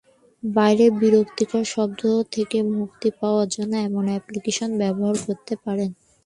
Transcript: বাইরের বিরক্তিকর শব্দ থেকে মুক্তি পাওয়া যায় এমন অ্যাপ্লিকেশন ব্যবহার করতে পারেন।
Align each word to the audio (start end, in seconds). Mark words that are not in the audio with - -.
বাইরের 0.43 0.91
বিরক্তিকর 1.01 1.63
শব্দ 1.73 2.01
থেকে 2.33 2.57
মুক্তি 2.73 3.09
পাওয়া 3.19 3.43
যায় 3.53 3.83
এমন 3.87 4.05
অ্যাপ্লিকেশন 4.11 4.69
ব্যবহার 4.81 5.15
করতে 5.25 5.53
পারেন। 5.63 5.89